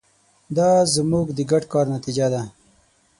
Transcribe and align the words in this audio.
دا 0.57 0.69
زموږ 0.95 1.27
د 1.33 1.39
ګډ 1.51 1.63
کار 1.73 1.85
نتیجه 1.95 2.27
ده. 2.33 2.41